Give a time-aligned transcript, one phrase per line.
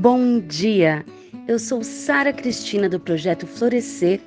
[0.00, 1.04] Bom dia!
[1.46, 4.18] Eu sou Sara Cristina do projeto Florescer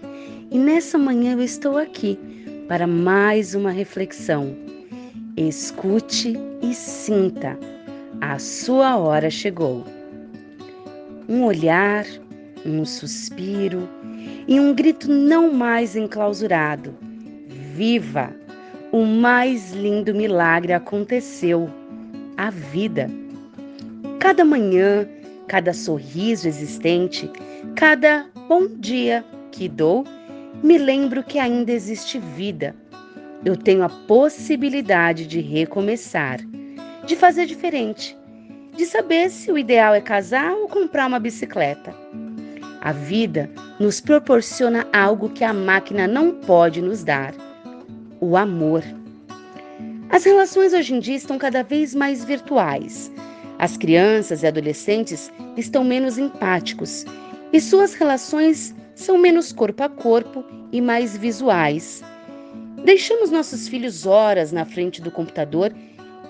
[0.51, 2.19] e nessa manhã eu estou aqui
[2.67, 4.55] para mais uma reflexão.
[5.35, 7.57] Escute e sinta,
[8.21, 9.83] a sua hora chegou.
[11.27, 12.05] Um olhar,
[12.63, 13.89] um suspiro
[14.47, 16.95] e um grito não mais enclausurado.
[17.73, 18.31] Viva!
[18.91, 21.67] O mais lindo milagre aconteceu
[22.37, 23.09] a vida.
[24.19, 25.09] Cada manhã,
[25.47, 27.29] cada sorriso existente,
[27.75, 30.05] cada bom dia que dou,
[30.61, 32.75] me lembro que ainda existe vida.
[33.43, 36.39] Eu tenho a possibilidade de recomeçar,
[37.05, 38.17] de fazer diferente,
[38.75, 41.93] de saber se o ideal é casar ou comprar uma bicicleta.
[42.81, 47.33] A vida nos proporciona algo que a máquina não pode nos dar:
[48.19, 48.83] o amor.
[50.09, 53.11] As relações hoje em dia estão cada vez mais virtuais.
[53.63, 57.05] As crianças e adolescentes estão menos empáticos
[57.53, 62.03] e suas relações são menos corpo a corpo e mais visuais.
[62.83, 65.73] Deixamos nossos filhos horas na frente do computador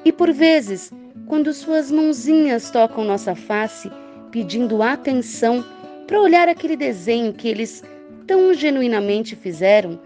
[0.05, 0.91] e, por vezes,
[1.25, 3.89] quando suas mãozinhas tocam nossa face,
[4.29, 5.65] pedindo atenção
[6.05, 7.83] para olhar aquele desenho que eles
[8.27, 9.99] tão genuinamente fizeram,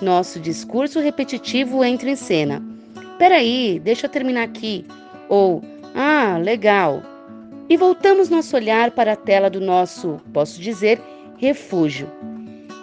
[0.00, 2.62] nosso discurso repetitivo entra em cena.
[3.18, 4.86] Peraí, deixa eu terminar aqui.
[5.28, 5.62] Ou,
[5.94, 7.02] ah, legal.
[7.68, 11.00] E voltamos nosso olhar para a tela do nosso, posso dizer,
[11.38, 12.08] refúgio.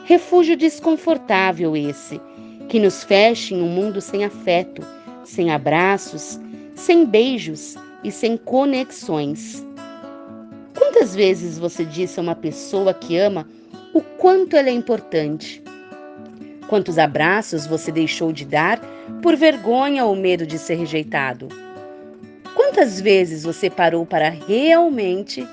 [0.06, 2.22] Refúgio desconfortável esse,
[2.70, 4.82] que nos fecha em um mundo sem afeto,
[5.24, 6.40] sem abraços,
[6.74, 9.66] sem beijos e sem conexões.
[10.74, 13.48] Quantas vezes você disse a uma pessoa que ama
[13.94, 15.62] o quanto ela é importante?
[16.68, 18.80] Quantos abraços você deixou de dar
[19.22, 21.67] por vergonha ou medo de ser rejeitado?
[22.68, 25.48] Quantas vezes você parou para realmente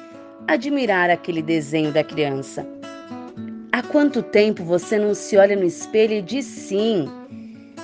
[0.49, 2.67] admirar aquele desenho da criança?
[3.71, 7.09] Há quanto tempo você não se olha no espelho e diz sim?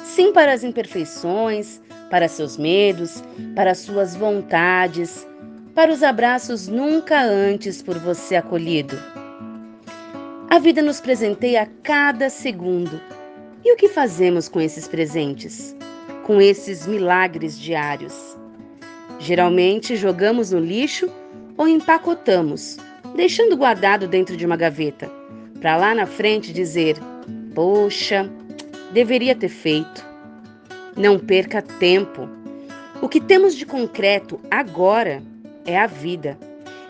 [0.02, 3.22] Sim para as imperfeições, para seus medos,
[3.54, 5.24] para suas vontades,
[5.76, 8.98] para os abraços nunca antes por você acolhido.
[10.50, 13.00] A vida nos presenteia a cada segundo
[13.64, 15.74] e o que fazemos com esses presentes?
[16.24, 18.39] Com esses milagres diários?
[19.20, 21.06] Geralmente jogamos no lixo
[21.58, 22.78] ou empacotamos,
[23.14, 25.10] deixando guardado dentro de uma gaveta,
[25.60, 26.96] para lá na frente dizer:
[27.54, 28.30] Poxa,
[28.92, 30.08] deveria ter feito.
[30.96, 32.26] Não perca tempo.
[33.02, 35.22] O que temos de concreto agora
[35.66, 36.38] é a vida.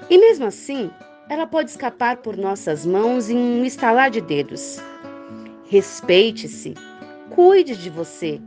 [0.09, 0.89] E mesmo assim,
[1.29, 4.81] ela pode escapar por nossas mãos em um estalar de dedos.
[5.69, 6.75] Respeite-se,
[7.31, 8.41] cuide de você,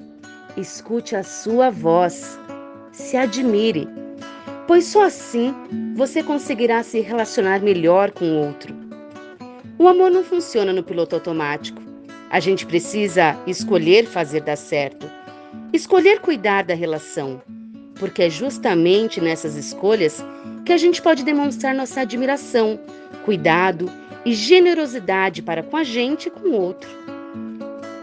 [0.55, 2.39] escute a sua voz,
[2.93, 3.89] se admire,
[4.67, 5.53] pois só assim
[5.95, 8.73] você conseguirá se relacionar melhor com o outro.
[9.79, 11.81] O amor não funciona no piloto automático.
[12.29, 15.09] A gente precisa escolher fazer dar certo,
[15.73, 17.41] escolher cuidar da relação,
[17.95, 20.23] porque é justamente nessas escolhas
[20.63, 22.79] que a gente pode demonstrar nossa admiração,
[23.25, 23.91] cuidado
[24.23, 26.89] e generosidade para com a gente e com o outro.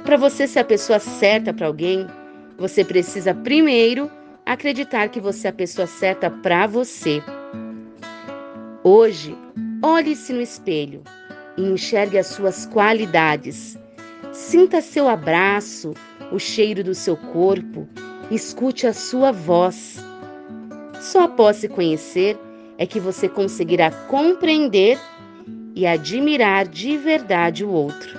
[0.05, 2.07] Para você ser a pessoa certa para alguém,
[2.59, 4.11] você precisa primeiro
[4.53, 7.23] acreditar que você é a pessoa certa para você.
[8.83, 9.37] Hoje,
[9.81, 11.03] olhe-se no espelho
[11.57, 13.79] e enxergue as suas qualidades.
[14.33, 15.95] Sinta seu abraço,
[16.33, 17.89] o cheiro do seu corpo,
[18.29, 20.03] escute a sua voz.
[21.01, 22.37] Só após se conhecer
[22.77, 24.99] é que você conseguirá compreender
[25.77, 28.19] e admirar de verdade o outro.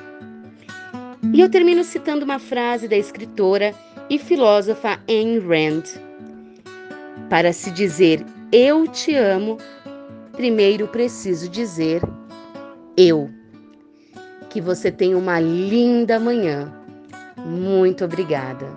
[1.34, 3.76] E eu termino citando uma frase da escritora
[4.10, 6.11] e filósofa Ayn Rand.
[7.32, 9.58] Para se dizer eu te amo,
[10.34, 12.02] primeiro preciso dizer
[12.98, 13.30] eu.
[14.50, 16.70] Que você tenha uma linda manhã.
[17.38, 18.68] Muito obrigada.